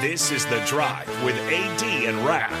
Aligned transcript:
This 0.00 0.30
is 0.30 0.44
The 0.44 0.62
Drive 0.66 1.08
with 1.24 1.36
AD 1.36 1.82
and 1.82 2.18
Raf 2.26 2.52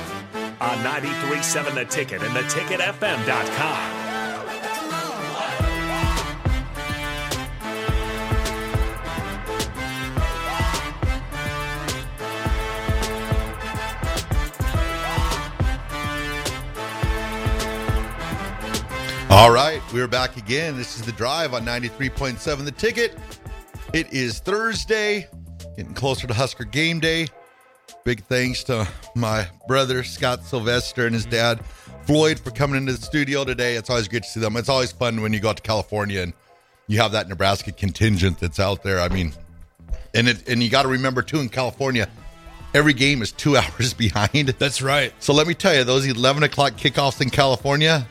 on 0.58 0.78
93.7 0.78 1.74
The 1.74 1.84
Ticket 1.84 2.22
and 2.22 2.34
theticketfm.com. 2.34 4.06
All 19.30 19.50
right, 19.50 19.82
we're 19.92 20.08
back 20.08 20.38
again. 20.38 20.74
This 20.78 20.96
is 20.98 21.02
the 21.02 21.12
drive 21.12 21.52
on 21.52 21.66
93.7 21.66 22.64
The 22.64 22.72
Ticket. 22.72 23.18
It 23.92 24.10
is 24.10 24.38
Thursday, 24.38 25.28
getting 25.76 25.94
closer 25.94 26.26
to 26.26 26.34
Husker 26.34 26.64
game 26.64 27.00
day. 27.00 27.26
Big 28.04 28.24
thanks 28.24 28.64
to 28.64 28.88
my 29.14 29.48
brother 29.68 30.02
Scott 30.02 30.44
Sylvester 30.44 31.06
and 31.06 31.14
his 31.14 31.26
dad 31.26 31.64
Floyd 32.06 32.38
for 32.38 32.50
coming 32.50 32.76
into 32.76 32.92
the 32.92 33.02
studio 33.02 33.44
today. 33.44 33.74
It's 33.74 33.90
always 33.90 34.08
good 34.08 34.22
to 34.22 34.28
see 34.28 34.40
them. 34.40 34.56
It's 34.56 34.68
always 34.68 34.92
fun 34.92 35.20
when 35.22 35.32
you 35.32 35.40
go 35.40 35.50
out 35.50 35.56
to 35.56 35.62
California 35.62 36.22
and 36.22 36.32
you 36.86 37.00
have 37.00 37.12
that 37.12 37.28
Nebraska 37.28 37.72
contingent 37.72 38.38
that's 38.38 38.60
out 38.60 38.82
there. 38.82 39.00
I 39.00 39.08
mean, 39.08 39.32
and 40.14 40.28
it 40.28 40.48
and 40.48 40.62
you 40.62 40.70
got 40.70 40.82
to 40.82 40.88
remember 40.88 41.22
too 41.22 41.40
in 41.40 41.48
California, 41.48 42.08
every 42.74 42.92
game 42.92 43.22
is 43.22 43.32
two 43.32 43.56
hours 43.56 43.92
behind. 43.92 44.48
That's 44.58 44.80
right. 44.80 45.12
So 45.18 45.32
let 45.34 45.46
me 45.46 45.54
tell 45.54 45.74
you, 45.74 45.84
those 45.84 46.06
11 46.06 46.44
o'clock 46.44 46.74
kickoffs 46.74 47.20
in 47.20 47.30
California, 47.30 48.06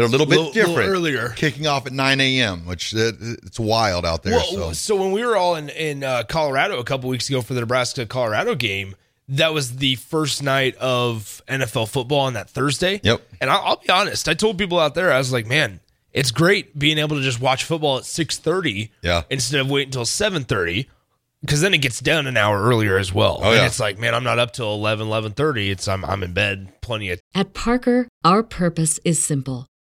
they're 0.00 0.08
a 0.08 0.10
little 0.10 0.26
bit 0.26 0.36
Little- 0.38 0.52
little 0.52 0.74
different. 0.74 0.88
earlier. 0.90 1.28
Kicking 1.30 1.66
off 1.66 1.86
at 1.86 1.92
9 1.92 2.20
a.m., 2.20 2.66
which 2.66 2.94
uh, 2.94 3.12
it's 3.20 3.60
wild 3.60 4.04
out 4.06 4.22
there. 4.22 4.32
Well, 4.34 4.44
so. 4.44 4.72
so. 4.72 4.96
when 4.96 5.12
we 5.12 5.24
were 5.24 5.36
all 5.36 5.56
in 5.56 5.68
in 5.70 6.02
uh, 6.04 6.22
Colorado 6.28 6.78
a 6.78 6.84
couple 6.84 7.08
weeks 7.10 7.28
ago 7.28 7.42
for 7.42 7.54
the 7.54 7.60
Nebraska 7.60 8.06
Colorado 8.06 8.54
game, 8.54 8.96
that 9.28 9.52
was 9.54 9.76
the 9.76 9.94
first 9.96 10.42
night 10.42 10.74
of 10.76 11.42
NFL 11.46 11.88
football 11.88 12.20
on 12.20 12.32
that 12.34 12.50
Thursday. 12.50 13.00
Yep. 13.04 13.22
And 13.40 13.50
I'll, 13.50 13.60
I'll 13.60 13.76
be 13.76 13.88
honest, 13.90 14.28
I 14.28 14.34
told 14.34 14.58
people 14.58 14.78
out 14.80 14.94
there, 14.94 15.12
I 15.12 15.18
was 15.18 15.32
like, 15.32 15.46
man, 15.46 15.80
it's 16.12 16.30
great 16.32 16.76
being 16.78 16.98
able 16.98 17.16
to 17.16 17.22
just 17.22 17.40
watch 17.40 17.62
football 17.64 17.98
at 17.98 18.04
six 18.04 18.38
thirty. 18.38 18.90
Yeah. 19.02 19.22
Instead 19.30 19.60
of 19.60 19.70
waiting 19.70 19.88
until 19.88 20.04
seven 20.06 20.44
thirty. 20.44 20.88
Because 21.42 21.62
then 21.62 21.72
it 21.72 21.78
gets 21.78 22.00
down 22.00 22.26
an 22.26 22.36
hour 22.36 22.60
earlier 22.60 22.98
as 22.98 23.14
well. 23.14 23.38
Oh, 23.40 23.46
and 23.52 23.60
yeah. 23.60 23.66
it's 23.66 23.80
like, 23.80 23.98
man, 23.98 24.14
I'm 24.14 24.24
not 24.24 24.38
up 24.38 24.52
till 24.52 24.74
11, 24.74 25.06
11.30. 25.06 25.70
It's 25.70 25.88
I'm, 25.88 26.04
I'm 26.04 26.22
in 26.22 26.34
bed 26.34 26.70
plenty 26.82 27.08
of 27.12 27.20
At 27.34 27.54
Parker, 27.54 28.08
our 28.22 28.42
purpose 28.42 29.00
is 29.06 29.22
simple. 29.24 29.66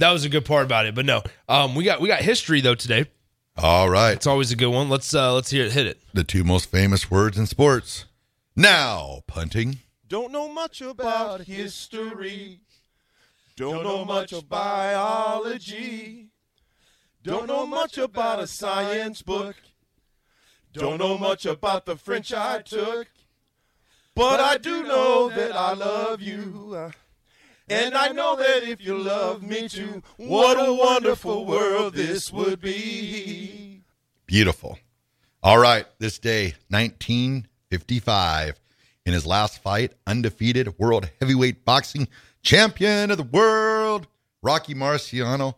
that 0.00 0.10
was 0.10 0.24
a 0.24 0.28
good 0.28 0.44
part 0.44 0.64
about 0.64 0.86
it. 0.86 0.94
But 0.94 1.06
no, 1.06 1.22
um, 1.48 1.74
we 1.74 1.84
got 1.84 2.00
we 2.00 2.08
got 2.08 2.20
history 2.20 2.60
though 2.60 2.74
today. 2.74 3.06
All 3.56 3.88
right. 3.88 4.12
It's 4.12 4.26
always 4.26 4.50
a 4.50 4.56
good 4.56 4.70
one. 4.70 4.88
Let's 4.88 5.14
uh 5.14 5.34
let's 5.34 5.50
hear 5.50 5.64
it 5.64 5.72
hit 5.72 5.86
it. 5.86 6.00
the 6.12 6.24
two 6.24 6.44
most 6.44 6.70
famous 6.70 7.10
words 7.10 7.38
in 7.38 7.46
sports. 7.46 8.06
Now, 8.56 9.20
punting. 9.26 9.78
Don't 10.08 10.32
know 10.32 10.48
much 10.48 10.80
about 10.82 11.42
history. 11.42 12.60
Don't 13.56 13.84
know 13.84 14.04
much 14.04 14.32
of 14.32 14.48
biology. 14.48 16.28
Don't 17.22 17.46
know 17.46 17.66
much 17.66 17.98
about 17.98 18.40
a 18.40 18.46
science 18.46 19.22
book. 19.22 19.56
Don't 20.72 20.98
know 20.98 21.18
much 21.18 21.44
about 21.44 21.84
the 21.84 21.96
French 21.96 22.32
I 22.32 22.62
took. 22.62 23.08
But 24.14 24.40
I 24.40 24.56
do 24.56 24.82
know 24.82 25.28
that 25.28 25.54
I 25.54 25.74
love 25.74 26.20
you. 26.20 26.90
And 27.70 27.96
I 27.96 28.08
know 28.08 28.34
that 28.34 28.64
if 28.64 28.84
you 28.84 28.98
love 28.98 29.44
me 29.44 29.68
too, 29.68 30.02
what 30.16 30.56
a 30.56 30.74
wonderful 30.74 31.46
world 31.46 31.94
this 31.94 32.32
would 32.32 32.60
be. 32.60 33.82
Beautiful. 34.26 34.76
All 35.40 35.56
right. 35.56 35.86
This 36.00 36.18
day, 36.18 36.54
1955. 36.68 38.60
In 39.06 39.12
his 39.12 39.24
last 39.24 39.62
fight, 39.62 39.92
undefeated 40.04 40.80
world 40.80 41.08
heavyweight 41.20 41.64
boxing 41.64 42.08
champion 42.42 43.12
of 43.12 43.16
the 43.18 43.22
world, 43.22 44.08
Rocky 44.42 44.74
Marciano 44.74 45.54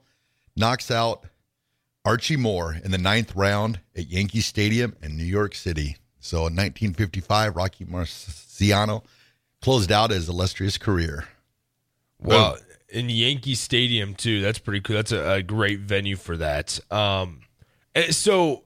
knocks 0.55 0.91
out 0.91 1.25
Archie 2.05 2.37
Moore 2.37 2.77
in 2.85 2.91
the 2.91 2.99
ninth 2.99 3.35
round 3.35 3.81
at 3.97 4.09
Yankee 4.09 4.43
Stadium 4.43 4.95
in 5.03 5.17
New 5.17 5.25
York 5.25 5.55
City. 5.55 5.97
So 6.21 6.39
in 6.41 6.55
1955, 6.57 7.57
Rocky 7.57 7.87
Marciano 7.87 9.03
closed 9.63 9.91
out 9.91 10.11
his 10.11 10.29
illustrious 10.29 10.77
career. 10.77 11.27
Wow. 12.23 12.57
In 12.89 13.09
Yankee 13.09 13.55
Stadium 13.55 14.15
too. 14.15 14.41
That's 14.43 14.59
pretty 14.59 14.81
cool. 14.81 14.97
That's 14.97 15.13
a, 15.13 15.35
a 15.35 15.43
great 15.43 15.81
venue 15.81 16.17
for 16.17 16.37
that. 16.37 16.79
Um 16.91 17.41
so 18.11 18.65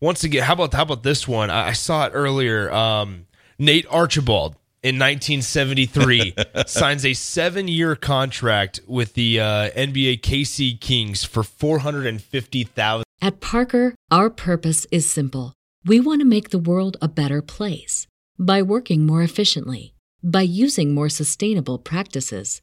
once 0.00 0.24
again, 0.24 0.42
how 0.42 0.54
about 0.54 0.74
how 0.74 0.82
about 0.82 1.02
this 1.02 1.28
one? 1.28 1.50
I, 1.50 1.68
I 1.68 1.72
saw 1.72 2.06
it 2.06 2.10
earlier. 2.14 2.70
Um 2.72 3.26
Nate 3.58 3.86
Archibald 3.90 4.56
in 4.82 4.96
1973 4.96 6.34
signs 6.66 7.06
a 7.06 7.14
seven-year 7.14 7.96
contract 7.96 8.80
with 8.86 9.14
the 9.14 9.40
uh, 9.40 9.70
NBA 9.70 10.20
KC 10.20 10.80
Kings 10.80 11.24
for 11.24 11.42
450,000. 11.42 13.04
At 13.20 13.40
Parker, 13.40 13.94
our 14.10 14.28
purpose 14.28 14.86
is 14.90 15.08
simple. 15.08 15.54
We 15.84 16.00
want 16.00 16.20
to 16.20 16.26
make 16.26 16.50
the 16.50 16.58
world 16.58 16.96
a 17.00 17.08
better 17.08 17.40
place 17.40 18.06
by 18.38 18.62
working 18.62 19.06
more 19.06 19.22
efficiently, 19.22 19.94
by 20.22 20.42
using 20.42 20.94
more 20.94 21.08
sustainable 21.08 21.78
practices, 21.78 22.62